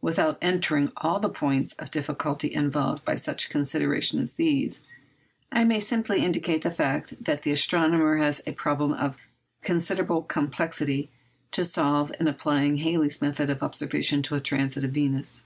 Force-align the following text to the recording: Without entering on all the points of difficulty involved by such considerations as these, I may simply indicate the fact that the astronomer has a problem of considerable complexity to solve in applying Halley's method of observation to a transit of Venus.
Without 0.00 0.38
entering 0.40 0.86
on 0.86 0.92
all 0.96 1.20
the 1.20 1.28
points 1.28 1.74
of 1.74 1.90
difficulty 1.90 2.54
involved 2.54 3.04
by 3.04 3.14
such 3.14 3.50
considerations 3.50 4.22
as 4.22 4.32
these, 4.36 4.82
I 5.52 5.64
may 5.64 5.78
simply 5.78 6.24
indicate 6.24 6.62
the 6.62 6.70
fact 6.70 7.22
that 7.22 7.42
the 7.42 7.50
astronomer 7.50 8.16
has 8.16 8.40
a 8.46 8.52
problem 8.52 8.94
of 8.94 9.18
considerable 9.60 10.22
complexity 10.22 11.10
to 11.52 11.66
solve 11.66 12.10
in 12.18 12.28
applying 12.28 12.78
Halley's 12.78 13.20
method 13.20 13.50
of 13.50 13.62
observation 13.62 14.22
to 14.22 14.36
a 14.36 14.40
transit 14.40 14.84
of 14.84 14.92
Venus. 14.92 15.44